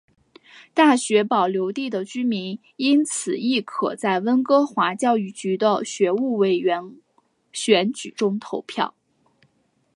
[0.73, 6.95] 大学保留地的居民因此亦可在温哥华教育局的学务委员
[7.53, 8.95] 选举中投票。